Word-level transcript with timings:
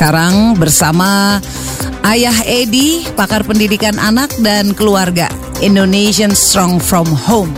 sekarang 0.00 0.56
bersama 0.56 1.36
Ayah 2.00 2.40
Edi, 2.48 3.04
pakar 3.12 3.44
pendidikan 3.44 4.00
anak 4.00 4.32
dan 4.40 4.72
keluarga 4.72 5.28
Indonesian 5.60 6.32
Strong 6.32 6.80
from 6.80 7.04
Home. 7.28 7.52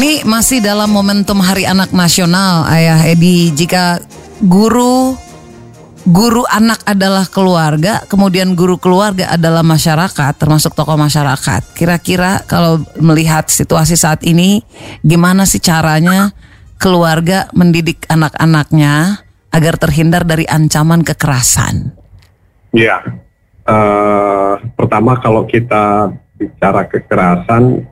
Ini 0.00 0.24
masih 0.24 0.64
dalam 0.64 0.96
momentum 0.96 1.44
Hari 1.44 1.68
Anak 1.68 1.92
Nasional, 1.92 2.64
Ayah 2.72 3.04
Edi. 3.04 3.52
Jika 3.52 4.00
guru 4.40 5.12
guru 6.08 6.40
anak 6.48 6.80
adalah 6.88 7.28
keluarga, 7.28 8.00
kemudian 8.08 8.56
guru 8.56 8.80
keluarga 8.80 9.28
adalah 9.36 9.60
masyarakat, 9.60 10.32
termasuk 10.40 10.72
tokoh 10.72 10.96
masyarakat. 10.96 11.76
Kira-kira 11.76 12.48
kalau 12.48 12.80
melihat 12.96 13.44
situasi 13.52 14.00
saat 14.00 14.24
ini, 14.24 14.64
gimana 15.04 15.44
sih 15.44 15.60
caranya 15.60 16.32
keluarga 16.84 17.48
mendidik 17.56 18.04
anak-anaknya 18.12 19.24
agar 19.48 19.80
terhindar 19.80 20.28
dari 20.28 20.44
ancaman 20.44 21.00
kekerasan? 21.00 21.96
Ya, 22.76 23.00
uh, 23.64 24.60
pertama 24.76 25.16
kalau 25.16 25.48
kita 25.48 26.12
bicara 26.36 26.84
kekerasan, 26.84 27.88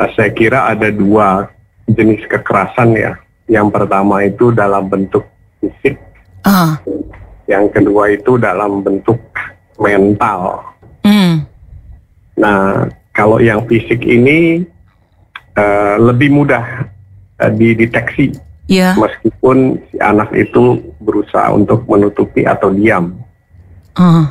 uh, 0.00 0.08
saya 0.16 0.32
kira 0.32 0.72
ada 0.72 0.88
dua 0.88 1.52
jenis 1.84 2.24
kekerasan 2.24 2.96
ya. 2.96 3.12
Yang 3.44 3.68
pertama 3.76 4.24
itu 4.24 4.48
dalam 4.48 4.88
bentuk 4.88 5.28
fisik 5.60 6.08
Uh. 6.48 6.72
Yang 7.48 7.80
kedua 7.80 8.12
itu 8.12 8.36
dalam 8.36 8.84
bentuk 8.84 9.18
mental. 9.80 10.64
Mm. 11.04 11.44
Nah, 12.38 12.88
kalau 13.16 13.40
yang 13.40 13.64
fisik 13.66 14.04
ini 14.04 14.62
uh, 15.56 15.96
lebih 15.98 16.32
mudah 16.32 16.88
uh, 17.40 17.52
dideteksi, 17.52 18.34
yeah. 18.66 18.94
meskipun 18.98 19.78
si 19.90 19.96
anak 19.98 20.30
itu 20.34 20.78
berusaha 21.02 21.54
untuk 21.54 21.86
menutupi 21.86 22.44
atau 22.44 22.70
diam, 22.74 23.14
uh. 23.98 24.26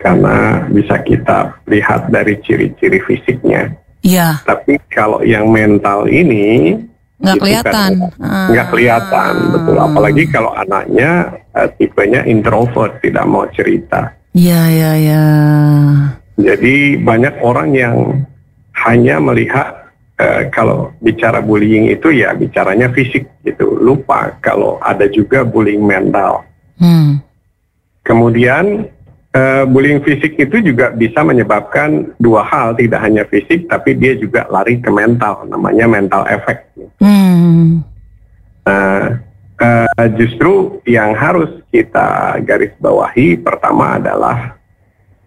karena 0.00 0.68
bisa 0.68 1.00
kita 1.02 1.56
lihat 1.68 2.08
dari 2.12 2.38
ciri-ciri 2.44 3.00
fisiknya. 3.04 3.72
Yeah. 4.04 4.40
Tapi 4.44 4.76
kalau 4.92 5.24
yang 5.24 5.48
mental 5.48 6.04
ini 6.12 6.76
nggak 7.24 7.36
gitu 7.38 7.44
kelihatan 7.46 7.90
kan, 8.18 8.48
nggak 8.50 8.66
kelihatan 8.68 9.32
betul 9.54 9.76
apalagi 9.80 10.22
kalau 10.28 10.50
anaknya 10.52 11.10
uh, 11.56 11.68
tipenya 11.80 12.20
introvert 12.26 12.98
tidak 13.00 13.24
mau 13.24 13.46
cerita 13.54 14.12
iya 14.36 14.66
iya 14.68 14.90
iya 14.98 15.24
jadi 16.36 16.98
banyak 17.00 17.34
orang 17.40 17.70
yang 17.72 17.96
hanya 18.74 19.22
melihat 19.22 19.83
uh, 20.20 20.42
kalau 20.50 20.92
bicara 21.00 21.40
bullying 21.40 21.90
itu 21.90 22.10
ya 22.14 22.34
bicaranya 22.34 22.90
fisik 22.90 23.26
gitu 23.42 23.78
lupa 23.78 24.36
kalau 24.42 24.78
ada 24.82 25.06
juga 25.10 25.42
bullying 25.42 25.82
mental 25.82 26.44
hmm. 26.78 27.22
kemudian 28.02 28.90
Uh, 29.34 29.66
bullying 29.66 29.98
fisik 29.98 30.38
itu 30.38 30.62
juga 30.62 30.94
bisa 30.94 31.18
menyebabkan 31.26 32.14
dua 32.22 32.46
hal, 32.46 32.78
tidak 32.78 33.02
hanya 33.02 33.26
fisik, 33.26 33.66
tapi 33.66 33.98
dia 33.98 34.14
juga 34.14 34.46
lari 34.46 34.78
ke 34.78 34.86
mental, 34.94 35.42
namanya 35.50 35.90
mental 35.90 36.22
effect. 36.30 36.70
Hmm. 37.02 37.82
Nah, 38.62 39.18
uh, 39.58 40.08
justru 40.14 40.78
yang 40.86 41.18
harus 41.18 41.50
kita 41.74 42.38
garis 42.46 42.78
bawahi 42.78 43.34
pertama 43.42 43.98
adalah 43.98 44.54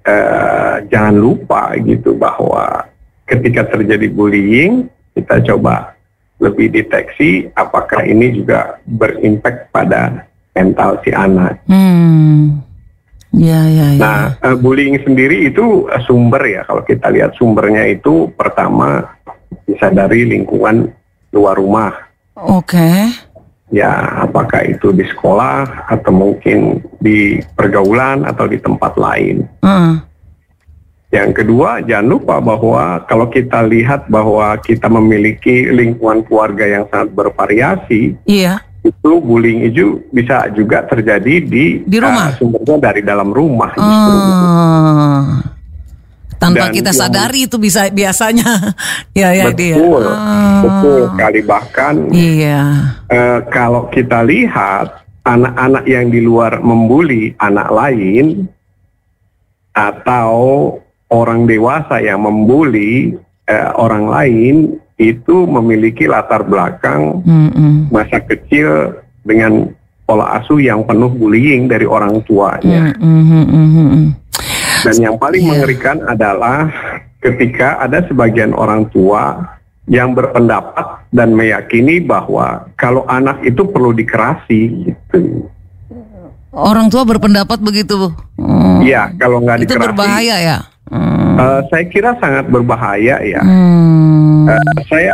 uh, 0.07 0.79
jangan 0.87 1.15
lupa 1.19 1.75
gitu 1.83 2.15
bahwa 2.15 2.87
ketika 3.27 3.67
terjadi 3.67 4.07
bullying, 4.09 4.87
kita 5.13 5.43
coba 5.53 5.93
lebih 6.39 6.71
deteksi 6.71 7.49
apakah 7.53 8.05
ini 8.07 8.41
juga 8.41 8.79
berimpact 8.85 9.73
pada 9.73 10.25
mental 10.55 11.01
si 11.03 11.11
anak. 11.13 11.61
Hmm. 11.69 12.61
Ya, 13.35 13.61
ya, 13.69 13.87
ya. 13.93 14.01
Nah, 14.01 14.23
uh, 14.41 14.57
bullying 14.57 14.97
sendiri 15.03 15.51
itu 15.51 15.85
uh, 15.91 16.01
sumber 16.07 16.41
ya. 16.47 16.61
Kalau 16.65 16.81
kita 16.81 17.11
lihat 17.11 17.35
sumbernya 17.37 17.85
itu 17.85 18.31
pertama 18.33 19.03
bisa 19.67 19.91
dari 19.91 20.25
lingkungan 20.25 20.89
luar 21.35 21.59
rumah. 21.59 21.91
Oke. 22.33 22.73
Okay. 22.73 22.99
Ya, 23.67 24.23
apakah 24.23 24.63
itu 24.63 24.95
di 24.95 25.03
sekolah 25.03 25.91
atau 25.91 26.15
mungkin 26.15 26.79
di 27.03 27.43
pergaulan 27.51 28.23
atau 28.23 28.47
di 28.47 28.57
tempat 28.63 28.95
lain. 28.95 29.43
Uh. 29.59 29.99
Yang 31.07 31.39
kedua, 31.43 31.79
jangan 31.87 32.07
lupa 32.07 32.35
bahwa 32.43 32.99
kalau 33.07 33.31
kita 33.31 33.63
lihat 33.63 34.11
bahwa 34.11 34.59
kita 34.59 34.91
memiliki 34.91 35.71
lingkungan 35.71 36.19
keluarga 36.27 36.67
yang 36.67 36.83
sangat 36.91 37.15
bervariasi, 37.15 38.19
iya 38.27 38.67
itu 38.87 39.11
bullying 39.19 39.67
itu 39.67 39.99
bisa 40.09 40.47
juga 40.55 40.83
terjadi 40.87 41.43
di, 41.43 41.83
di 41.83 41.97
rumah. 41.99 42.31
Uh, 42.31 42.37
sumbernya 42.39 42.75
dari 42.79 43.01
dalam 43.03 43.29
rumah. 43.35 43.71
Uh, 43.75 45.43
tanpa 46.37 46.69
Dan 46.69 46.75
kita 46.77 46.91
yang, 46.93 47.01
sadari 47.01 47.39
itu 47.49 47.57
bisa 47.57 47.89
biasanya 47.89 48.47
ya 49.19 49.33
ya 49.33 49.51
betul, 49.51 49.59
dia. 49.59 49.75
Uh, 49.75 50.59
betul 50.63 51.01
kali 51.19 51.41
bahkan. 51.43 51.95
Iya. 52.13 52.59
Uh, 53.11 53.39
kalau 53.51 53.91
kita 53.91 54.23
lihat 54.23 55.03
anak-anak 55.27 55.83
yang 55.83 56.07
di 56.07 56.23
luar 56.23 56.63
membuli 56.63 57.35
anak 57.35 57.67
lain 57.67 58.47
atau 59.75 60.33
orang 61.11 61.47
dewasa 61.47 62.03
yang 62.03 62.23
membuli 62.23 63.15
uh, 63.47 63.71
orang 63.79 64.05
lain 64.11 64.55
itu 64.97 65.45
memiliki 65.45 66.09
latar 66.09 66.41
belakang 66.41 67.21
mm-hmm. 67.21 67.93
masa 67.93 68.17
kecil 68.25 68.97
dengan 69.21 69.69
pola 70.07 70.41
asuh 70.41 70.57
yang 70.57 70.87
penuh 70.87 71.11
bullying 71.11 71.69
dari 71.69 71.85
orang 71.85 72.23
tuanya. 72.25 72.95
Mm-hmm. 72.97 74.15
Dan 74.87 74.95
yang 74.97 75.15
paling 75.19 75.43
yeah. 75.43 75.51
mengerikan 75.53 75.97
adalah 76.07 76.71
ketika 77.21 77.81
ada 77.83 78.01
sebagian 78.07 78.55
orang 78.55 78.87
tua 78.89 79.35
yang 79.87 80.11
berpendapat 80.15 81.07
dan 81.15 81.31
meyakini 81.31 82.03
bahwa 82.03 82.67
kalau 82.75 83.07
anak 83.07 83.39
itu 83.47 83.63
perlu 83.63 83.95
dikerasi 83.95 84.91
gitu. 84.91 85.47
Orang 86.55 86.87
tua 86.87 87.03
berpendapat 87.03 87.59
begitu. 87.59 88.11
Iya, 88.83 89.11
hmm. 89.11 89.15
kalau 89.19 89.43
nggak 89.43 89.65
dikerasi. 89.65 89.77
Itu 89.77 89.83
berbahaya 89.83 90.35
ya. 90.39 90.57
Hmm. 90.87 91.35
Uh, 91.37 91.61
saya 91.69 91.85
kira 91.91 92.15
sangat 92.17 92.47
berbahaya 92.47 93.19
ya. 93.21 93.41
Hmm 93.43 93.87
Uh, 94.47 94.79
saya 94.87 95.11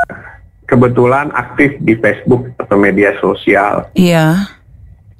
kebetulan 0.69 1.33
aktif 1.33 1.73
di 1.81 1.97
Facebook 1.97 2.53
atau 2.61 2.77
media 2.77 3.17
sosial. 3.17 3.89
Iya. 3.97 4.45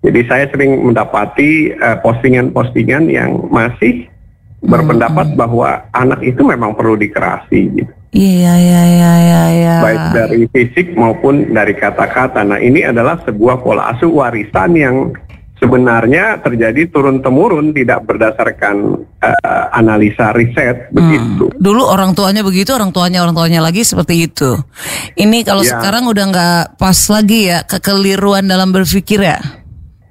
Jadi 0.03 0.22
saya 0.29 0.46
sering 0.52 0.84
mendapati 0.84 1.72
eh, 1.72 1.97
postingan-postingan 2.03 3.07
yang 3.07 3.47
masih 3.50 4.06
hmm. 4.06 4.69
berpendapat 4.69 5.34
bahwa 5.34 5.88
anak 5.96 6.22
itu 6.22 6.44
memang 6.44 6.75
perlu 6.78 6.94
dikerasi 7.00 7.59
gitu. 7.73 7.91
Iya, 8.13 8.53
iya, 8.53 8.81
iya, 8.85 9.12
iya, 9.18 9.44
iya. 9.50 9.75
Baik 9.81 10.03
dari 10.13 10.41
fisik 10.53 10.94
maupun 10.94 11.50
dari 11.50 11.73
kata-kata. 11.73 12.46
Nah, 12.46 12.62
ini 12.62 12.85
adalah 12.85 13.18
sebuah 13.25 13.66
pola 13.66 13.96
asuh 13.96 14.12
warisan 14.13 14.78
yang 14.78 14.96
sebenarnya 15.63 16.44
terjadi 16.44 16.91
turun 16.91 17.24
temurun 17.24 17.72
tidak 17.72 18.03
berdasarkan 18.03 19.00
uh, 19.24 19.66
analisa 19.72 20.35
riset 20.35 20.91
hmm. 20.91 20.94
begitu. 20.94 21.46
Dulu 21.56 21.88
orang 21.88 22.12
tuanya 22.12 22.44
begitu, 22.44 22.75
orang 22.75 22.91
tuanya 22.91 23.24
orang 23.24 23.31
tuanya 23.31 23.63
lagi 23.63 23.88
seperti 23.88 24.28
itu. 24.28 24.59
Ini 25.16 25.47
kalau 25.47 25.63
ya. 25.63 25.79
sekarang 25.79 26.12
udah 26.12 26.25
nggak 26.28 26.59
pas 26.75 27.00
lagi 27.07 27.47
ya 27.47 27.63
kekeliruan 27.63 28.44
dalam 28.44 28.75
berpikir 28.75 29.23
ya. 29.23 29.40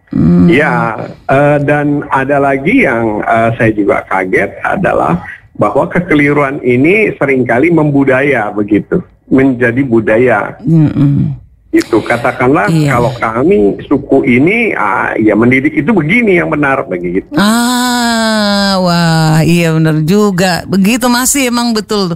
Hmm. 0.08 0.48
Ya, 0.48 1.08
uh, 1.28 1.56
dan 1.60 2.04
ada 2.08 2.40
lagi 2.40 2.88
yang 2.88 3.20
uh, 3.24 3.52
saya 3.60 3.72
juga 3.76 4.04
kaget 4.08 4.56
adalah 4.64 5.20
bahwa 5.56 5.84
kekeliruan 5.88 6.64
ini 6.64 7.12
sering 7.20 7.44
kali 7.44 7.68
membudaya 7.68 8.48
begitu, 8.52 9.04
menjadi 9.28 9.84
budaya. 9.84 10.56
Hmm 10.64 11.41
itu 11.72 12.04
katakanlah 12.04 12.68
iya. 12.68 13.00
kalau 13.00 13.08
kami 13.16 13.80
suku 13.88 14.28
ini 14.28 14.76
ah, 14.76 15.16
ya 15.16 15.32
mendidik 15.32 15.72
itu 15.72 15.88
begini 15.88 16.36
yang 16.36 16.52
benar 16.52 16.84
begitu. 16.84 17.32
Ah, 17.32 18.76
wah, 18.76 19.40
iya 19.40 19.72
benar 19.72 20.04
juga. 20.04 20.68
Begitu 20.68 21.08
masih 21.08 21.48
emang 21.48 21.72
betul. 21.72 22.12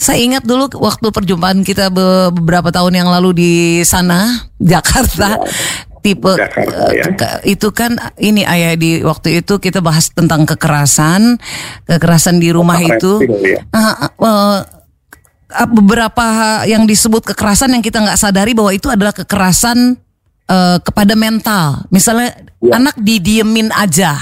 Saya 0.00 0.24
ingat 0.24 0.48
dulu 0.48 0.72
waktu 0.80 1.12
perjumpaan 1.12 1.60
kita 1.68 1.92
beberapa 1.92 2.72
tahun 2.72 3.04
yang 3.04 3.08
lalu 3.12 3.36
di 3.36 3.52
sana 3.84 4.24
Jakarta. 4.72 5.36
Ya 5.36 5.92
tipe 6.04 6.36
Jakarta, 6.36 6.92
ya. 6.92 7.40
itu 7.48 7.72
kan 7.72 7.96
ini 8.20 8.44
ayah 8.44 8.76
di 8.76 9.00
waktu 9.00 9.40
itu 9.40 9.56
kita 9.56 9.80
bahas 9.80 10.12
tentang 10.12 10.44
kekerasan 10.44 11.40
kekerasan 11.88 12.36
di 12.44 12.52
rumah 12.52 12.76
itu 12.76 13.24
ya. 13.40 13.64
uh, 13.72 14.12
uh, 14.20 14.83
beberapa 15.70 16.26
yang 16.66 16.84
disebut 16.84 17.34
kekerasan 17.34 17.70
yang 17.72 17.82
kita 17.84 18.02
nggak 18.02 18.18
sadari 18.18 18.52
bahwa 18.52 18.74
itu 18.74 18.90
adalah 18.90 19.14
kekerasan 19.14 19.96
uh, 20.48 20.78
kepada 20.82 21.14
mental. 21.14 21.84
Misalnya 21.88 22.34
ya. 22.58 22.76
anak 22.76 22.96
didiemin 22.98 23.70
aja, 23.72 24.18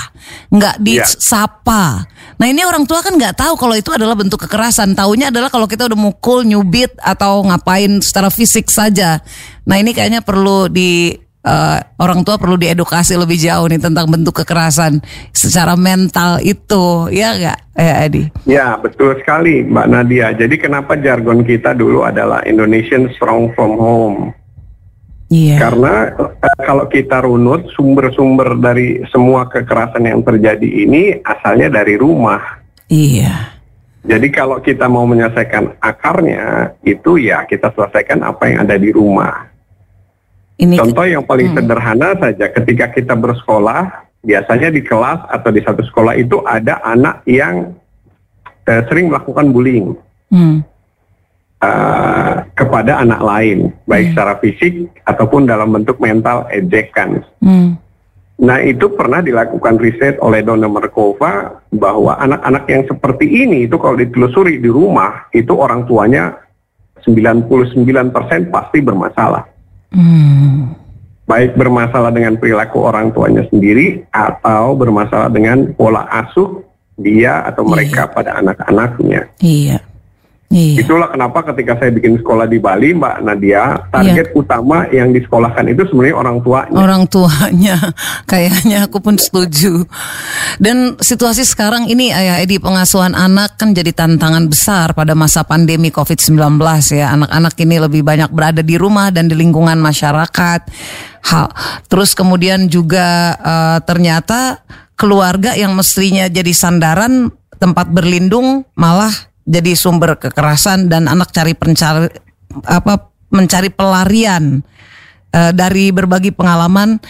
nggak 0.52 0.76
ya. 0.78 0.82
disapa. 0.82 2.06
Ya. 2.06 2.10
Nah 2.42 2.46
ini 2.50 2.66
orang 2.66 2.84
tua 2.90 3.02
kan 3.06 3.14
nggak 3.14 3.38
tahu 3.38 3.54
kalau 3.54 3.74
itu 3.78 3.90
adalah 3.94 4.18
bentuk 4.18 4.42
kekerasan. 4.46 4.98
Taunya 4.98 5.30
adalah 5.30 5.48
kalau 5.48 5.70
kita 5.70 5.86
udah 5.86 5.98
mukul, 5.98 6.42
nyubit 6.42 6.90
atau 6.98 7.46
ngapain 7.46 8.02
secara 8.02 8.28
fisik 8.28 8.66
saja. 8.66 9.22
Nah 9.62 9.78
ini 9.78 9.94
kayaknya 9.94 10.26
perlu 10.26 10.66
di 10.66 11.14
uh, 11.46 11.78
orang 11.98 12.22
tua 12.22 12.38
perlu 12.38 12.58
diedukasi 12.58 13.18
lebih 13.18 13.38
jauh 13.38 13.66
nih 13.66 13.82
tentang 13.82 14.06
bentuk 14.10 14.42
kekerasan 14.42 15.02
secara 15.30 15.74
mental 15.78 16.38
itu, 16.42 17.10
ya 17.10 17.34
nggak, 17.34 17.58
eh 17.78 17.94
Edi? 18.06 18.24
Ya 18.46 18.74
betul 18.78 19.18
sekali, 19.20 19.66
Mbak 19.66 19.86
Nadia. 19.90 20.34
Jadi 20.34 20.54
kenapa 20.58 20.98
jargon 20.98 21.42
kita 21.46 21.74
dulu 21.74 22.06
adalah 22.06 22.42
Indonesian 22.46 23.10
Strong 23.14 23.54
from 23.54 23.72
Home? 23.78 24.20
Iya. 25.32 25.56
Karena 25.56 25.94
uh, 26.20 26.32
kalau 26.60 26.84
kita 26.92 27.24
runut 27.24 27.64
sumber-sumber 27.72 28.52
dari 28.60 29.00
semua 29.08 29.48
kekerasan 29.48 30.04
yang 30.04 30.20
terjadi 30.20 30.68
ini 30.84 31.16
asalnya 31.24 31.72
dari 31.72 31.96
rumah. 31.96 32.60
Iya. 32.92 33.56
Jadi 34.02 34.28
kalau 34.34 34.58
kita 34.58 34.90
mau 34.90 35.06
menyelesaikan 35.06 35.78
akarnya 35.78 36.74
itu 36.82 37.22
ya 37.22 37.46
kita 37.46 37.70
selesaikan 37.70 38.20
apa 38.26 38.50
yang 38.50 38.66
ada 38.66 38.76
di 38.76 38.90
rumah. 38.90 39.51
Ini 40.60 40.76
Contoh 40.76 41.06
yang 41.08 41.24
paling 41.24 41.52
Hmm. 41.52 41.56
sederhana 41.64 42.08
saja 42.20 42.46
ketika 42.52 42.86
kita 42.92 43.14
bersekolah 43.16 43.88
biasanya 44.22 44.68
di 44.70 44.84
kelas 44.84 45.26
atau 45.32 45.50
di 45.50 45.60
satu 45.64 45.82
sekolah 45.82 46.14
itu 46.14 46.38
ada 46.44 46.78
anak 46.84 47.24
yang 47.26 47.74
eh, 48.62 48.82
sering 48.86 49.10
melakukan 49.10 49.50
bullying. 49.50 49.96
Hmm. 50.30 50.62
eh, 51.62 52.34
kepada 52.58 52.98
anak 53.02 53.22
lain, 53.22 53.70
baik 53.86 54.14
secara 54.14 54.34
fisik 54.42 54.90
ataupun 55.06 55.46
dalam 55.46 55.70
bentuk 55.70 55.98
mental 56.02 56.46
ejekan. 56.50 57.22
Hmm. 57.38 57.78
Nah 58.42 58.58
itu 58.58 58.90
pernah 58.90 59.22
dilakukan 59.22 59.78
riset 59.78 60.18
oleh 60.18 60.42
Donna 60.42 60.66
Markova 60.66 61.62
bahwa 61.70 62.18
anak-anak 62.18 62.64
yang 62.66 62.82
seperti 62.90 63.26
ini 63.46 63.70
itu 63.70 63.78
kalau 63.78 63.94
ditelusuri 63.94 64.58
di 64.58 64.66
rumah 64.66 65.30
itu 65.30 65.54
orang 65.54 65.86
tuanya 65.86 66.34
99% 67.06 68.50
pasti 68.50 68.78
bermasalah. 68.82 69.46
Hmm. 69.92 70.72
Baik 71.28 71.54
bermasalah 71.54 72.10
dengan 72.10 72.36
perilaku 72.36 72.82
orang 72.82 73.14
tuanya 73.14 73.46
sendiri 73.48 74.02
atau 74.10 74.74
bermasalah 74.74 75.30
dengan 75.30 75.70
pola 75.72 76.04
asuh 76.10 76.60
dia 76.98 77.46
atau 77.46 77.64
mereka 77.64 78.10
pada 78.10 78.36
anak-anaknya. 78.42 79.30
Iya. 79.40 79.91
Iya. 80.52 80.84
Itulah 80.84 81.08
kenapa 81.08 81.40
ketika 81.48 81.80
saya 81.80 81.88
bikin 81.96 82.20
sekolah 82.20 82.44
di 82.44 82.60
Bali, 82.60 82.92
Mbak 82.92 83.24
Nadia, 83.24 83.88
target 83.88 84.36
utama 84.36 84.84
yang 84.92 85.08
disekolahkan 85.16 85.64
itu 85.72 85.88
sebenarnya 85.88 86.16
orang 86.20 86.36
tuanya. 86.44 86.76
Orang 86.76 87.02
tuanya, 87.08 87.76
kayaknya 88.30 88.84
aku 88.84 89.00
pun 89.00 89.16
setuju. 89.16 89.88
Dan 90.60 91.00
situasi 91.00 91.48
sekarang 91.48 91.88
ini, 91.88 92.12
Ayah 92.12 92.44
Edi, 92.44 92.60
pengasuhan 92.60 93.16
anak 93.16 93.56
kan 93.56 93.72
jadi 93.72 93.96
tantangan 93.96 94.52
besar 94.52 94.92
pada 94.92 95.16
masa 95.16 95.40
pandemi 95.40 95.88
COVID-19 95.88 96.60
ya. 96.92 97.16
Anak-anak 97.16 97.56
ini 97.56 97.76
lebih 97.80 98.04
banyak 98.04 98.28
berada 98.28 98.60
di 98.60 98.76
rumah 98.76 99.08
dan 99.08 99.32
di 99.32 99.34
lingkungan 99.40 99.80
masyarakat. 99.80 100.60
Hal, 101.32 101.48
terus 101.88 102.12
kemudian 102.12 102.68
juga 102.68 103.40
eh, 103.40 103.78
ternyata 103.88 104.60
keluarga 105.00 105.56
yang 105.56 105.72
mestinya 105.72 106.28
jadi 106.28 106.52
sandaran 106.52 107.32
tempat 107.56 107.88
berlindung 107.88 108.66
malah 108.76 109.31
jadi 109.42 109.74
sumber 109.74 110.18
kekerasan 110.18 110.86
dan 110.86 111.10
anak 111.10 111.34
cari 111.34 111.54
pencari 111.56 112.06
apa 112.68 113.10
mencari 113.32 113.72
pelarian 113.72 114.60
eh, 115.32 115.52
dari 115.56 115.90
berbagi 115.90 116.30
pengalaman 116.30 117.00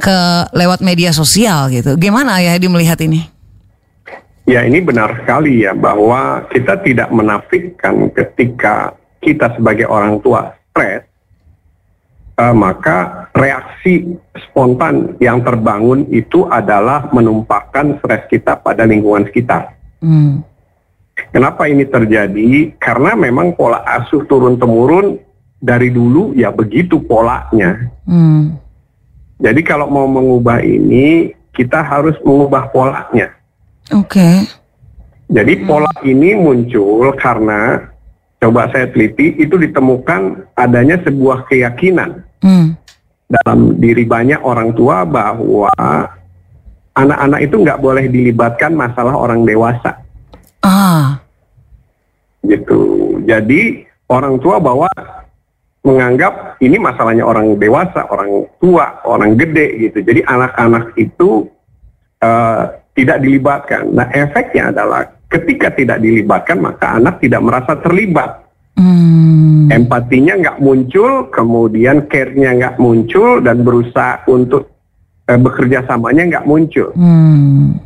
ke 0.00 0.18
lewat 0.56 0.80
media 0.82 1.12
sosial 1.12 1.68
gitu. 1.70 1.94
Gimana 2.00 2.40
ya 2.40 2.56
Edi 2.56 2.66
melihat 2.66 2.98
ini? 3.04 3.28
Ya 4.46 4.62
ini 4.62 4.78
benar 4.78 5.22
sekali 5.22 5.66
ya 5.66 5.74
bahwa 5.74 6.46
kita 6.54 6.78
tidak 6.86 7.10
menafikan 7.10 8.06
ketika 8.14 8.94
kita 9.18 9.50
sebagai 9.58 9.90
orang 9.90 10.22
tua 10.22 10.54
stres, 10.70 11.02
eh, 12.38 12.54
maka 12.54 13.28
reaksi 13.34 14.16
spontan 14.48 15.18
yang 15.18 15.42
terbangun 15.42 16.06
itu 16.14 16.46
adalah 16.46 17.10
menumpahkan 17.10 17.98
stres 18.00 18.24
kita 18.30 18.56
pada 18.62 18.86
lingkungan 18.86 19.26
sekitar. 19.26 19.74
Hmm. 19.98 20.46
Kenapa 21.16 21.64
ini 21.64 21.88
terjadi? 21.88 22.76
Karena 22.76 23.16
memang 23.16 23.56
pola 23.56 23.80
asuh 23.88 24.28
turun 24.28 24.60
temurun 24.60 25.16
dari 25.56 25.88
dulu 25.88 26.36
ya 26.36 26.52
begitu 26.52 27.00
polanya. 27.00 27.88
Hmm. 28.04 28.60
Jadi 29.40 29.60
kalau 29.64 29.88
mau 29.88 30.04
mengubah 30.04 30.60
ini 30.60 31.32
kita 31.56 31.80
harus 31.80 32.16
mengubah 32.20 32.68
polanya. 32.68 33.32
Oke. 33.96 34.44
Jadi 35.32 35.64
pola 35.64 35.90
ini 36.04 36.36
muncul 36.36 37.16
karena 37.16 37.80
coba 38.36 38.68
saya 38.68 38.86
teliti 38.92 39.40
itu 39.40 39.56
ditemukan 39.56 40.52
adanya 40.54 41.00
sebuah 41.00 41.48
keyakinan 41.48 42.22
Hmm. 42.44 42.76
dalam 43.26 43.80
diri 43.80 44.04
banyak 44.04 44.44
orang 44.44 44.76
tua 44.76 45.08
bahwa 45.08 45.72
anak-anak 46.92 47.40
itu 47.48 47.56
nggak 47.64 47.80
boleh 47.80 48.04
dilibatkan 48.12 48.76
masalah 48.76 49.16
orang 49.16 49.42
dewasa 49.48 49.95
Ah. 50.66 51.22
gitu. 52.42 52.78
Jadi 53.26 53.86
orang 54.10 54.38
tua 54.42 54.58
bahwa 54.62 54.90
menganggap 55.86 56.58
ini 56.58 56.82
masalahnya 56.82 57.22
orang 57.22 57.54
dewasa, 57.62 58.10
orang 58.10 58.50
tua, 58.58 59.02
orang 59.06 59.38
gede 59.38 59.86
gitu. 59.86 60.02
Jadi 60.02 60.26
anak-anak 60.26 60.98
itu 60.98 61.46
eh, 62.18 62.62
tidak 62.98 63.18
dilibatkan. 63.22 63.94
Nah 63.94 64.10
efeknya 64.10 64.74
adalah 64.74 65.06
ketika 65.30 65.70
tidak 65.74 66.02
dilibatkan 66.02 66.58
maka 66.58 66.98
anak 66.98 67.22
tidak 67.22 67.42
merasa 67.42 67.78
terlibat. 67.78 68.42
Hmm. 68.76 69.70
Empatinya 69.72 70.36
nggak 70.36 70.60
muncul, 70.60 71.32
kemudian 71.32 72.06
care-nya 72.10 72.54
nggak 72.54 72.76
muncul 72.76 73.40
dan 73.40 73.62
berusaha 73.62 74.26
untuk 74.26 74.70
eh, 75.30 75.38
bekerja 75.38 75.86
samanya 75.86 76.22
nggak 76.34 76.46
muncul. 76.50 76.90
Hmm. 76.98 77.78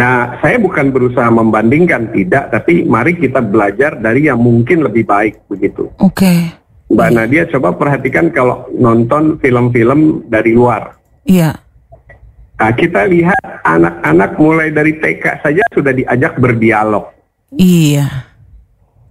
Nah, 0.00 0.40
saya 0.40 0.56
bukan 0.56 0.96
berusaha 0.96 1.28
membandingkan 1.28 2.08
tidak, 2.16 2.48
tapi 2.48 2.88
mari 2.88 3.20
kita 3.20 3.44
belajar 3.44 4.00
dari 4.00 4.32
yang 4.32 4.40
mungkin 4.40 4.80
lebih 4.80 5.04
baik 5.04 5.44
begitu. 5.52 5.92
Oke. 6.00 6.56
Mbak 6.88 7.10
Nadia 7.12 7.44
coba 7.52 7.76
perhatikan 7.76 8.32
kalau 8.32 8.64
nonton 8.72 9.36
film-film 9.44 10.24
dari 10.32 10.56
luar. 10.56 10.96
Iya. 11.28 11.52
Nah, 12.56 12.72
kita 12.72 13.12
lihat 13.12 13.44
anak-anak 13.60 14.40
mulai 14.40 14.72
dari 14.72 14.96
TK 14.96 15.44
saja 15.44 15.64
sudah 15.68 15.92
diajak 15.92 16.40
berdialog. 16.40 17.12
Iya. 17.60 18.08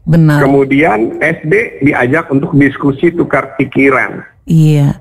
Benar. 0.10 0.42
Kemudian 0.42 1.22
SD 1.22 1.86
diajak 1.86 2.34
untuk 2.34 2.58
diskusi 2.58 3.14
tukar 3.14 3.54
pikiran. 3.62 4.26
Iya. 4.50 4.98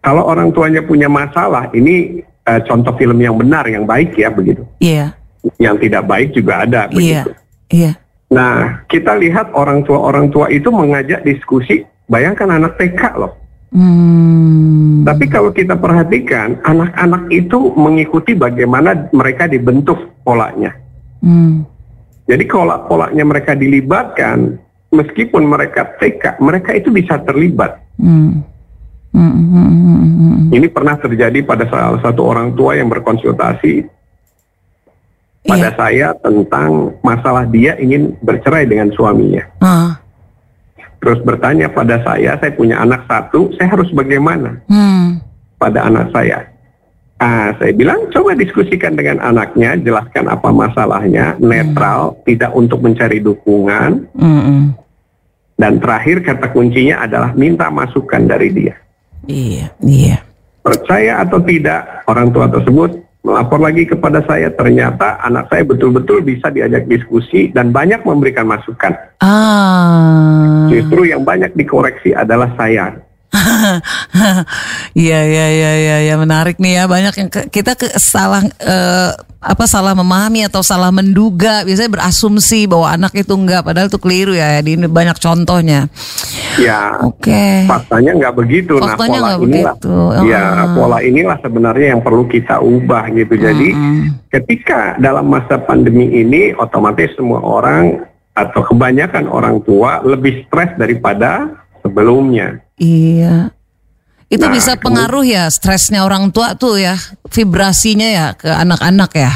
Kalau 0.00 0.24
orang 0.24 0.56
tuanya 0.56 0.80
punya 0.80 1.12
masalah, 1.12 1.68
ini 1.76 2.24
eh, 2.46 2.60
contoh 2.66 2.94
film 2.98 3.18
yang 3.22 3.38
benar, 3.38 3.64
yang 3.70 3.86
baik 3.86 4.14
ya 4.18 4.28
begitu. 4.30 4.62
Iya. 4.82 5.14
Yang 5.58 5.88
tidak 5.88 6.02
baik 6.06 6.28
juga 6.34 6.52
ada 6.62 6.80
Iya. 6.90 6.94
begitu. 6.94 7.30
Iya. 7.72 7.92
Nah, 8.32 8.84
kita 8.88 9.12
lihat 9.20 9.52
orang 9.52 9.84
tua-orang 9.84 10.32
tua 10.32 10.48
itu 10.48 10.72
mengajak 10.72 11.20
diskusi. 11.22 11.84
Bayangkan 12.08 12.48
anak 12.48 12.80
TK 12.80 13.02
loh. 13.20 13.32
Hmm. 13.72 15.04
Tapi 15.04 15.28
kalau 15.32 15.48
kita 15.52 15.76
perhatikan, 15.76 16.60
anak-anak 16.64 17.32
itu 17.32 17.72
mengikuti 17.72 18.36
bagaimana 18.36 19.08
mereka 19.16 19.48
dibentuk 19.48 19.96
polanya. 20.24 20.76
Hmm. 21.24 21.64
Jadi 22.28 22.44
kalau 22.48 22.76
polanya 22.88 23.24
mereka 23.24 23.56
dilibatkan, 23.56 24.60
meskipun 24.92 25.48
mereka 25.48 25.88
TK, 25.96 26.40
mereka 26.40 26.76
itu 26.76 26.92
bisa 26.92 27.16
terlibat. 27.24 27.80
Hmm. 27.96 28.44
Hmm, 29.12 29.28
hmm, 29.28 29.44
hmm, 29.44 29.68
hmm, 29.68 30.04
hmm. 30.16 30.36
Ini 30.52 30.66
pernah 30.72 30.96
terjadi 30.96 31.44
pada 31.44 31.68
salah 31.68 32.00
satu 32.00 32.24
orang 32.24 32.56
tua 32.56 32.76
yang 32.76 32.88
berkonsultasi 32.88 33.84
pada 35.42 35.68
Iya. 35.68 35.76
saya 35.76 36.08
tentang 36.22 36.96
masalah 37.02 37.44
dia 37.44 37.74
ingin 37.76 38.14
bercerai 38.22 38.64
dengan 38.64 38.88
suaminya. 38.94 39.42
Ah. 39.60 39.98
Terus 41.02 41.18
bertanya 41.26 41.66
pada 41.66 41.98
saya, 42.06 42.38
saya 42.38 42.52
punya 42.54 42.78
anak 42.78 43.04
satu, 43.10 43.50
saya 43.58 43.74
harus 43.74 43.90
bagaimana 43.90 44.62
Hmm. 44.70 45.18
pada 45.58 45.82
anak 45.90 46.14
saya? 46.14 46.46
Ah, 47.18 47.50
saya 47.58 47.74
bilang 47.74 48.06
coba 48.10 48.34
diskusikan 48.34 48.94
dengan 48.94 49.18
anaknya, 49.18 49.78
jelaskan 49.78 50.30
apa 50.30 50.50
masalahnya, 50.50 51.34
netral, 51.38 52.18
tidak 52.22 52.50
untuk 52.54 52.82
mencari 52.82 53.18
dukungan, 53.18 54.10
Hmm, 54.14 54.42
hmm. 54.42 54.62
dan 55.58 55.78
terakhir 55.78 56.22
kata 56.22 56.50
kuncinya 56.50 57.02
adalah 57.02 57.34
minta 57.34 57.66
masukan 57.70 58.26
dari 58.26 58.50
dia. 58.54 58.74
Iya. 59.26 59.70
Iya. 59.82 60.16
Percaya 60.62 61.22
atau 61.26 61.42
tidak, 61.42 62.06
orang 62.06 62.30
tua 62.30 62.46
tersebut 62.46 63.02
melapor 63.22 63.62
lagi 63.62 63.86
kepada 63.86 64.22
saya, 64.26 64.50
ternyata 64.50 65.18
anak 65.22 65.46
saya 65.50 65.62
betul-betul 65.62 66.26
bisa 66.26 66.50
diajak 66.50 66.86
diskusi 66.90 67.50
dan 67.54 67.70
banyak 67.70 68.02
memberikan 68.02 68.46
masukan. 68.50 68.94
Ah. 69.22 70.66
Justru 70.70 71.10
yang 71.10 71.22
banyak 71.22 71.54
dikoreksi 71.54 72.14
adalah 72.14 72.50
saya. 72.58 72.98
Iya 74.92 75.20
iya 75.24 75.46
iya 75.48 75.72
iya 75.80 75.96
ya, 76.12 76.14
menarik 76.20 76.60
nih 76.60 76.82
ya 76.82 76.84
banyak 76.84 77.14
yang 77.16 77.30
ke, 77.32 77.48
kita 77.48 77.72
ke, 77.74 77.88
salah 77.96 78.44
eh, 78.44 79.10
apa 79.42 79.64
salah 79.66 79.96
memahami 79.96 80.46
atau 80.46 80.62
salah 80.62 80.94
menduga 80.94 81.66
biasanya 81.66 81.98
berasumsi 81.98 82.70
bahwa 82.70 82.92
anak 82.94 83.10
itu 83.18 83.34
enggak 83.34 83.66
padahal 83.66 83.90
itu 83.90 83.98
keliru 83.98 84.36
ya 84.36 84.62
di 84.62 84.78
ini 84.78 84.86
banyak 84.86 85.18
contohnya. 85.18 85.90
Ya, 86.60 87.00
Oke. 87.02 87.66
faktanya 87.66 88.14
nggak 88.20 88.34
begitu. 88.38 88.78
Faktanya 88.78 89.18
nah, 89.18 89.34
pola 89.34 89.42
inilah, 89.42 89.74
begitu. 89.74 89.94
ya 90.30 90.44
Ah. 90.52 90.68
pola 90.76 90.98
inilah 91.02 91.36
sebenarnya 91.42 91.86
yang 91.96 92.02
perlu 92.04 92.24
kita 92.30 92.60
ubah 92.62 93.10
gitu. 93.16 93.34
Jadi, 93.34 93.68
ketika 94.30 94.94
dalam 95.02 95.26
masa 95.26 95.58
pandemi 95.58 96.06
ini, 96.22 96.54
otomatis 96.54 97.10
semua 97.18 97.42
orang 97.42 98.04
atau 98.32 98.64
kebanyakan 98.64 99.28
orang 99.28 99.60
tua 99.64 100.00
lebih 100.06 100.48
stres 100.48 100.72
daripada 100.80 101.61
sebelumnya. 101.82 102.62
Iya. 102.78 103.50
Itu 104.32 104.48
Nah, 104.48 104.54
bisa 104.54 104.72
pengaruh 104.80 105.28
ya 105.28 105.44
stresnya 105.52 106.08
orang 106.08 106.32
tua 106.32 106.56
tuh 106.56 106.80
ya, 106.80 106.96
vibrasinya 107.28 108.08
ya 108.08 108.26
ke 108.32 108.48
anak-anak 108.48 109.12
ya. 109.12 109.32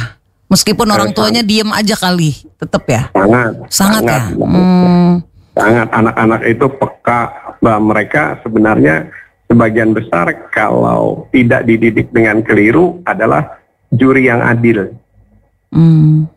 Meskipun 0.46 0.86
orang 0.88 1.10
tuanya 1.10 1.42
diem 1.42 1.68
aja 1.68 1.98
kali, 1.98 2.32
tetap 2.56 2.86
ya. 2.86 3.10
Sangat, 3.12 3.52
Sangat, 3.68 4.02
ya. 4.06 4.22
sangat. 4.30 4.46
Hmm, 4.46 5.12
sangat 5.52 5.88
anak-anak 5.90 6.40
itu 6.46 6.66
peka 6.70 7.20
bahwa 7.58 7.80
mereka 7.92 8.22
sebenarnya 8.40 9.10
sebagian 9.50 9.90
besar 9.90 10.30
kalau 10.54 11.26
tidak 11.34 11.66
dididik 11.66 12.08
dengan 12.14 12.40
keliru 12.46 13.02
adalah 13.04 13.58
juri 13.90 14.30
yang 14.30 14.40
adil. 14.40 14.94
hmm. 15.74 16.30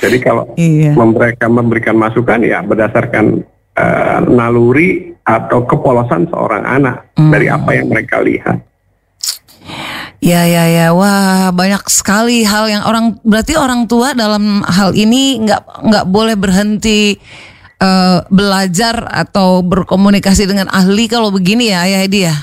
Jadi 0.00 0.18
kalau 0.22 0.48
Iya. 0.58 0.96
mereka 0.96 1.46
memberikan 1.46 1.94
masukan 1.94 2.40
ya 2.40 2.62
berdasarkan 2.64 3.44
eh, 3.80 4.18
naluri 4.28 5.16
atau 5.24 5.64
kepolosan 5.64 6.28
seorang 6.28 6.64
anak 6.68 7.16
Hmm. 7.16 7.32
dari 7.32 7.48
apa 7.48 7.70
yang 7.72 7.88
mereka 7.88 8.20
lihat. 8.20 8.60
Ya 10.20 10.44
ya 10.44 10.68
ya, 10.68 10.86
wah 10.92 11.48
banyak 11.48 11.80
sekali 11.88 12.44
hal 12.44 12.68
yang 12.68 12.84
orang 12.84 13.16
berarti 13.24 13.56
orang 13.56 13.88
tua 13.88 14.12
dalam 14.12 14.60
hal 14.68 14.92
ini 14.92 15.40
nggak 15.40 15.62
nggak 15.80 16.04
boleh 16.12 16.36
berhenti 16.36 17.16
eh, 17.80 18.18
belajar 18.28 19.08
atau 19.08 19.64
berkomunikasi 19.64 20.44
dengan 20.44 20.68
ahli 20.68 21.08
kalau 21.08 21.32
begini 21.32 21.72
ya 21.72 21.88
ayah 21.88 22.00
Edi 22.04 22.20
ya 22.28 22.36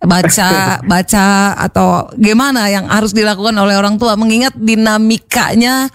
baca 0.00 0.48
baca 0.92 1.26
atau 1.60 2.08
gimana 2.16 2.72
yang 2.72 2.88
harus 2.88 3.12
dilakukan 3.12 3.52
oleh 3.52 3.76
orang 3.76 4.00
tua 4.00 4.16
mengingat 4.16 4.56
dinamikanya 4.56 5.92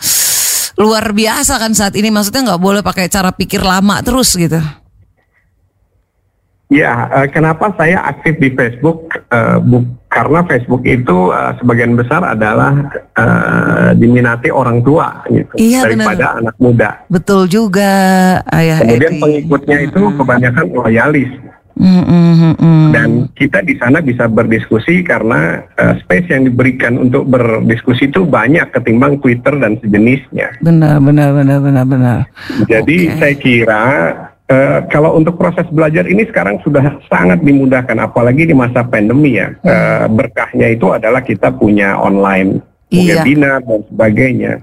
luar 0.75 1.11
biasa 1.11 1.55
kan 1.55 1.71
saat 1.71 1.95
ini 1.95 2.11
maksudnya 2.11 2.51
nggak 2.51 2.61
boleh 2.61 2.81
pakai 2.81 3.07
cara 3.07 3.31
pikir 3.31 3.59
lama 3.59 3.99
terus 4.01 4.35
gitu. 4.35 4.59
Ya, 6.65 7.07
eh, 7.13 7.29
kenapa 7.29 7.69
saya 7.77 8.01
aktif 8.03 8.41
di 8.41 8.49
Facebook? 8.49 9.05
Eh, 9.29 9.57
bu- 9.61 9.85
karena 10.09 10.41
Facebook 10.43 10.81
itu 10.81 11.29
eh, 11.29 11.51
sebagian 11.59 11.93
besar 11.93 12.25
adalah 12.25 12.73
diminati 13.93 14.49
orang 14.49 14.81
tua 14.81 15.23
gitu 15.27 15.53
Iya, 15.55 15.85
daripada 15.85 16.41
anak 16.41 16.55
muda. 16.57 16.89
Betul 17.07 17.47
juga 17.47 17.91
ayah 18.49 18.81
Kemudian 18.81 19.13
Edi. 19.13 19.21
pengikutnya 19.21 19.77
itu 19.85 20.01
kebanyakan 20.19 20.65
loyalis 20.73 21.31
Mm, 21.75 22.03
mm, 22.07 22.07
mm, 22.07 22.55
mm. 22.55 22.85
dan 22.95 23.09
kita 23.35 23.59
di 23.59 23.75
sana 23.75 23.99
bisa 23.99 24.31
berdiskusi 24.31 25.03
karena 25.03 25.59
eh, 25.75 25.99
space 25.99 26.31
yang 26.31 26.47
diberikan 26.47 26.95
untuk 26.95 27.27
berdiskusi 27.27 28.07
itu 28.07 28.23
banyak 28.23 28.71
ketimbang 28.71 29.19
Twitter 29.19 29.59
dan 29.59 29.75
sejenisnya. 29.83 30.55
Benar, 30.63 31.03
benar, 31.03 31.35
benar, 31.35 31.59
benar, 31.59 31.83
benar. 31.83 32.19
Jadi 32.71 33.11
Oke. 33.11 33.15
saya 33.19 33.35
kira 33.35 33.83
eh, 34.47 34.79
kalau 34.87 35.19
untuk 35.19 35.35
proses 35.35 35.67
belajar 35.67 36.07
ini 36.07 36.23
sekarang 36.23 36.63
sudah 36.63 36.95
sangat 37.11 37.43
dimudahkan, 37.43 37.99
apalagi 37.99 38.47
di 38.47 38.55
masa 38.55 38.87
pandemi 38.87 39.35
ya. 39.35 39.51
Eh, 39.59 40.07
berkahnya 40.07 40.71
itu 40.71 40.95
adalah 40.95 41.19
kita 41.19 41.51
punya 41.51 41.99
online 41.99 42.63
Iya. 42.87 43.19
webinar 43.25 43.59
dan 43.65 43.81
sebagainya. 43.91 44.53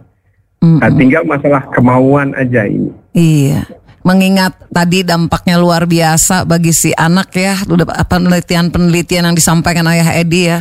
Mm, 0.62 0.78
Nah, 0.78 0.90
tinggal 0.94 1.22
masalah 1.26 1.66
kemauan 1.74 2.32
aja 2.38 2.62
ini. 2.70 2.88
Iya. 3.12 3.66
Mengingat 4.02 4.58
tadi 4.68 5.06
dampaknya 5.06 5.62
luar 5.62 5.86
biasa 5.86 6.42
bagi 6.42 6.74
si 6.74 6.90
anak 6.90 7.30
ya, 7.38 7.54
udah 7.62 7.86
penelitian-penelitian 8.06 9.30
yang 9.30 9.36
disampaikan 9.38 9.86
ayah 9.86 10.10
Edi 10.18 10.50
ya. 10.50 10.58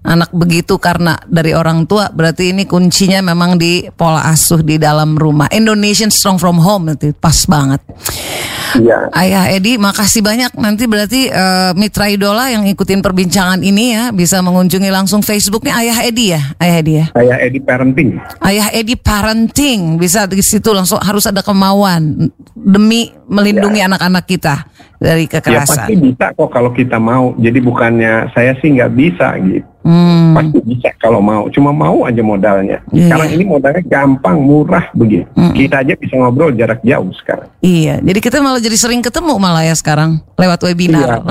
Anak 0.00 0.32
begitu 0.32 0.80
karena 0.80 1.20
dari 1.28 1.52
orang 1.52 1.84
tua, 1.84 2.08
berarti 2.08 2.56
ini 2.56 2.64
kuncinya 2.64 3.20
memang 3.20 3.60
di 3.60 3.84
pola 3.92 4.24
asuh 4.32 4.64
di 4.64 4.80
dalam 4.80 5.20
rumah. 5.20 5.52
Indonesian 5.52 6.08
Strong 6.08 6.40
from 6.40 6.56
Home 6.64 6.96
itu 6.96 7.12
pas 7.12 7.36
banget. 7.44 7.84
Iya. 8.76 9.08
Ayah 9.16 9.48
Edi, 9.48 9.80
makasih 9.80 10.20
banyak. 10.20 10.52
Nanti 10.60 10.84
berarti 10.84 11.32
eh, 11.32 11.70
Mitra 11.72 12.12
Idola 12.12 12.52
yang 12.52 12.68
ikutin 12.68 13.00
perbincangan 13.00 13.64
ini 13.64 13.96
ya 13.96 14.12
bisa 14.12 14.44
mengunjungi 14.44 14.90
langsung 14.92 15.24
Facebooknya 15.24 15.80
Ayah 15.80 15.98
Edi 16.04 16.36
ya, 16.36 16.42
Ayah 16.60 16.76
Edi 16.84 16.92
ya. 17.00 17.06
Saya 17.16 17.36
Edi 17.40 17.58
Parenting. 17.62 18.08
Ayah 18.44 18.68
Edi 18.74 18.94
parenting 18.98 19.96
bisa 19.96 20.28
di 20.28 20.44
situ 20.44 20.74
langsung 20.74 21.00
harus 21.00 21.24
ada 21.24 21.40
kemauan 21.40 22.28
demi 22.52 23.08
melindungi 23.30 23.80
anak-anak 23.80 24.24
kita 24.28 24.66
dari 24.98 25.30
Ya 25.30 25.40
pasti 25.62 25.94
kekerasan. 25.94 26.00
bisa 26.02 26.26
kok 26.34 26.50
kalau 26.50 26.70
kita 26.74 26.98
mau. 26.98 27.32
Jadi 27.38 27.58
bukannya 27.62 28.28
saya 28.34 28.52
sih 28.58 28.74
nggak 28.74 28.92
bisa 28.92 29.38
gitu. 29.40 29.66
Hmm, 29.88 30.36
Pasti 30.36 30.58
bisa 30.68 30.92
kalau 31.00 31.24
mau. 31.24 31.48
Cuma 31.48 31.72
mau 31.72 32.04
aja 32.04 32.20
modalnya. 32.20 32.84
Iya. 32.92 33.08
Sekarang 33.08 33.28
ini 33.32 33.44
modalnya 33.48 33.80
gampang, 33.88 34.36
murah 34.36 34.84
begitu. 34.92 35.24
Mm-mm. 35.32 35.56
Kita 35.56 35.80
aja 35.80 35.96
bisa 35.96 36.12
ngobrol 36.12 36.52
jarak 36.52 36.84
jauh 36.84 37.08
sekarang. 37.16 37.48
iya, 37.64 37.96
jadi 38.04 38.20
kita 38.20 38.44
malah 38.44 38.60
jadi 38.60 38.76
sering 38.76 39.00
ketemu 39.00 39.32
malah 39.40 39.64
ya 39.64 39.72
sekarang 39.72 40.20
lewat 40.36 40.60
webinar. 40.60 41.24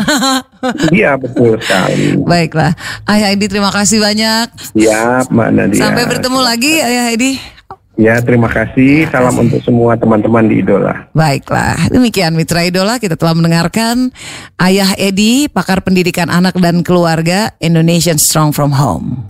Iya 0.90 1.14
betul 1.22 1.62
sekali. 1.62 2.18
Baiklah, 2.18 2.74
Ayah 3.06 3.30
Edi 3.30 3.46
terima 3.46 3.70
kasih 3.70 4.02
banyak. 4.02 4.48
Ya, 4.74 5.22
Mbak 5.30 5.50
Nadia. 5.54 5.78
Sampai 5.78 6.04
bertemu 6.10 6.40
lagi 6.42 6.74
Ayah 6.82 7.14
Edi. 7.14 7.57
Ya, 7.98 8.22
terima 8.22 8.46
kasih. 8.46 9.10
Salam 9.10 9.34
untuk 9.42 9.58
semua 9.66 9.98
teman-teman 9.98 10.46
di 10.46 10.62
Idola. 10.62 11.10
Baiklah, 11.18 11.90
demikian 11.90 12.38
Mitra 12.38 12.62
Idola 12.62 13.02
kita 13.02 13.18
telah 13.18 13.34
mendengarkan 13.34 14.14
Ayah 14.62 14.94
Edi, 15.02 15.50
pakar 15.50 15.82
pendidikan 15.82 16.30
anak 16.30 16.54
dan 16.62 16.86
keluarga 16.86 17.58
Indonesian 17.58 18.22
Strong 18.22 18.54
from 18.54 18.78
Home. 18.78 19.26